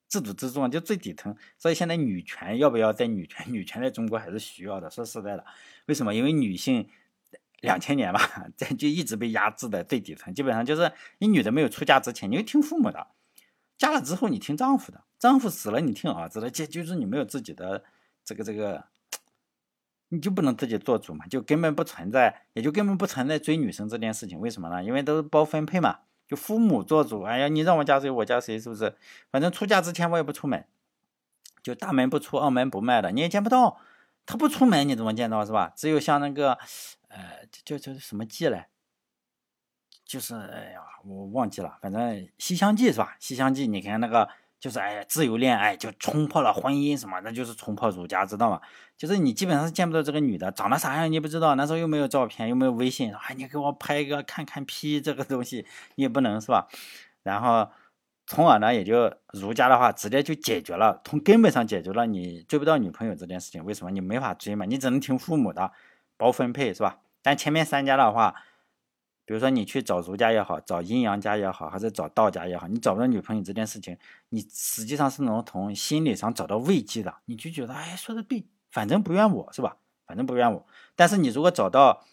[0.09, 3.51] 制度之中就最底层，所以现在女权要不要在女权？
[3.51, 4.87] 女权在中国还是需要的。
[4.87, 5.43] 说实在的，
[5.87, 6.13] 为什么？
[6.13, 6.87] 因为女性
[7.61, 10.31] 两千年吧，在就一直被压制在最底层。
[10.31, 13.07] 基本上就是你女的没有出嫁之前，你就听父母的；
[13.75, 16.51] 嫁了之后，你听丈夫的；丈夫死了，你听儿子的。
[16.51, 17.83] 这就是你没有自己的
[18.23, 18.85] 这个这个，
[20.13, 21.25] 你就不能自己做主嘛？
[21.25, 24.39] 就根本不存在，也就根本不存在追女生这件事情。
[24.39, 24.83] 为什么呢？
[24.83, 26.01] 因为都是包分配嘛。
[26.27, 28.95] 就父母做主，哎呀，你让我嫁谁我嫁谁，是不是？
[29.31, 30.63] 反正出嫁之前我也不出门，
[31.63, 33.79] 就大门不出二门不迈的，你也见不到。
[34.27, 35.73] 他不出门你怎么见到是吧？
[35.75, 36.53] 只有像那个，
[37.07, 38.65] 呃，叫叫什么记嘞？
[40.05, 41.99] 就是哎呀，我忘记了，反正
[42.37, 43.15] 《西厢记》是吧？
[43.25, 44.29] 《西厢记》你看那个。
[44.63, 48.61] 就是哎，自由恋爱就冲破了婚姻什么，那就是冲破儒家，知道吗？
[48.95, 51.55] 就是你基本上是见不到这个女的长得啥样，你不知道。
[51.55, 56.69] 那时候又没有照片，又没有微信，哎，你给我拍一个看看 P 这个东西，你也不能是吧？
[57.23, 57.69] 然后，
[58.25, 63.65] 从而呢，也就儒家的话，直接就解决了，从根本上解决了你追不到女朋友这件事情。
[63.65, 63.91] 为什么？
[63.91, 65.73] 你没法追嘛，你只能听父母的，
[66.15, 66.99] 包分配是吧？
[67.21, 68.33] 但前面三家的话。
[69.33, 73.97] 比如说你去找儒家也好，找阴阳家也好，还是找道家也好，你找不到女朋友这件事情，
[74.29, 77.11] 你实际上是能从心理上找到慰藉的。
[77.25, 79.77] 你就觉得，哎，说的对，反正不怨我是吧？
[80.05, 80.63] 反正不怨我。
[80.95, 82.05] 但是你如果找到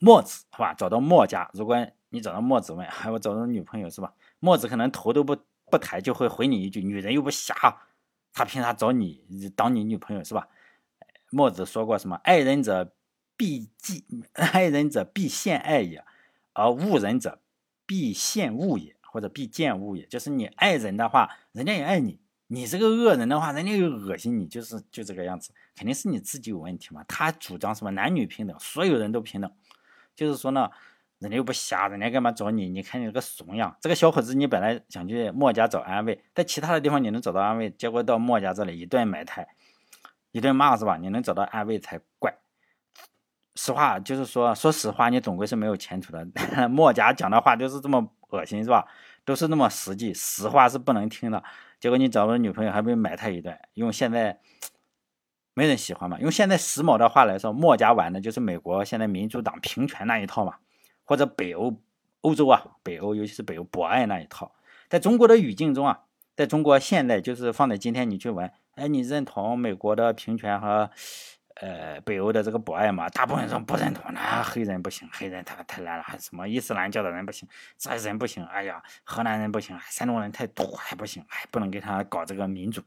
[0.00, 0.74] 墨子，是吧？
[0.74, 1.76] 找到墨家，如果
[2.08, 4.12] 你找到墨子问，哎， 我找到女朋友是吧？
[4.40, 5.36] 墨子可能头都不
[5.70, 7.54] 不抬，就会回你一句：女人又不瞎，
[8.32, 10.48] 他凭啥找你当你女朋友是吧？
[11.30, 12.16] 墨子说过什么？
[12.24, 12.92] 爱人者
[13.36, 16.04] 必记， 爱人者必现爱也。
[16.52, 17.40] 而恶人者，
[17.86, 20.06] 必见恶也，或者必见恶也。
[20.06, 24.46] 就是你爱人的话，人家也爱你；你这个恶人的话，人家又恶心你。
[24.46, 27.04] 就是就这个样子，肯定是你自己有问题嘛。
[27.08, 29.50] 他主张什么男女平等，所有人都平等。
[30.14, 30.70] 就是说呢，
[31.18, 32.68] 人家又不瞎，人家干嘛找你？
[32.68, 33.74] 你看你这个怂样。
[33.80, 39.48] 这个小伙子，你本来想去墨家找安慰，在其他的地方你能找到安慰，结果到墨家这里一顿埋汰，
[40.32, 40.98] 一顿骂是吧？
[40.98, 42.41] 你能找到安慰才怪。
[43.54, 46.26] 实话就是说，说实话，你总归是没有前途的。
[46.70, 48.86] 墨家讲的话就是这么恶心，是吧？
[49.24, 51.42] 都是那么实际，实话是不能听的。
[51.78, 54.40] 结果你找个女朋友还被埋汰一顿，用现在
[55.54, 56.18] 没人喜欢嘛？
[56.18, 60.56] 用现在时髦的话来说，墨家玩的就是美国现在民主党平权那一套嘛，
[61.04, 61.78] 或者北欧、
[62.22, 64.52] 欧洲啊，北欧尤其是北欧博爱那一套。
[64.88, 66.00] 在中国的语境中啊，
[66.34, 70.90] 在中国现在就是放在今天，你去问，哎，你认同美国的平权和？
[71.56, 77.48] 呃，北欧的这个博爱嘛，大部分人不认同，那黑人不行，黑人他太烂了，什么伊斯兰教的人不行，
[77.78, 82.82] 这人不行，哎呀，河南人不行，山东人太土还不行，哎，不能给他搞这个民主，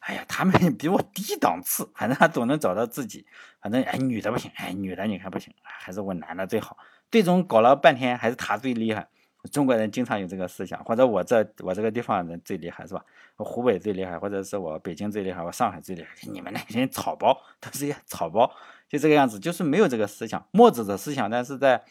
[0.00, 3.26] 哎呀，他们 比我低档次，反正他总能找到自己，
[3.60, 6.76] 反正哎，女的不行，哎，女的你看不行，还是我男的最好，
[7.10, 9.06] 最终搞了半天还是他最厉害。
[9.52, 13.04] 中国人经常有这个思想，或者我这我这个地方人最厉害是吧？
[13.36, 16.10] 我湖北最厉害，或者是我北京最厉害，我上海最厉害。
[16.32, 18.52] 你们那些草包都是些草包，
[18.88, 20.44] 就这个样子，就是没有这个思想。
[20.50, 21.84] 墨子的思想，但是在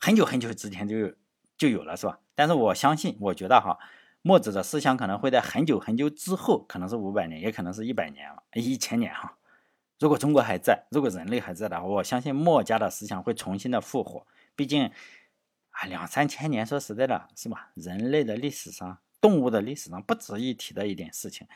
[0.00, 1.14] 很久很久之前就有
[1.56, 2.18] 就有了，是吧？
[2.34, 3.78] 但是我相信，我觉得哈，
[4.22, 9.36] 墨子的思想可能会在很久很久之后，可能是五百年，也可能是一百年了，一千年哈。
[10.00, 14.26] 如果中国还在，如果人类还在的话，我相信墨家的思想会重新的复活。
[14.56, 14.90] 毕竟。
[15.70, 17.70] 啊，两三千年，说实在的，是吧？
[17.74, 21.46] 人类的历史上，动物的历史上不值一提的一点事情，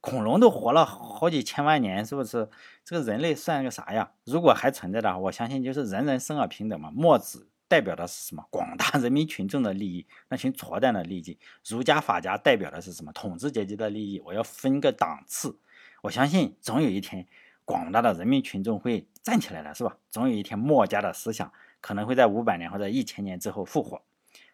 [0.00, 2.48] 恐龙都活了好几千万年，是不是？
[2.84, 4.12] 这个人类算个啥呀？
[4.24, 6.90] 如果还存在的话，我相信就是人人生而平等嘛。
[6.90, 8.44] 墨子代表的是什么？
[8.50, 11.38] 广大人民群众的利益，那群挫蛋的利益。
[11.66, 13.12] 儒家、法家代表的是什么？
[13.12, 14.20] 统治阶级的利益。
[14.20, 15.58] 我要分个档次。
[16.02, 17.26] 我相信总有一天，
[17.64, 19.98] 广大的人民群众会站起来的，是吧？
[20.10, 24.02] 总有一天，墨家的思想可能会在五百年或者一千年之后复活。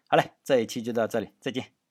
[0.07, 1.84] 好嘞，这一期就到这里，再见。